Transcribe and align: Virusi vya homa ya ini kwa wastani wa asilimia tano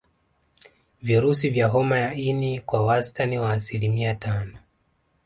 Virusi 1.01 1.49
vya 1.49 1.67
homa 1.67 1.99
ya 1.99 2.13
ini 2.13 2.59
kwa 2.59 2.85
wastani 2.85 3.39
wa 3.39 3.51
asilimia 3.51 4.15
tano 4.15 4.57